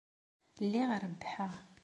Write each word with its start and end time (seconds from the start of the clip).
Lliɣ 0.63 0.89
rebbḥeɣ. 1.01 1.53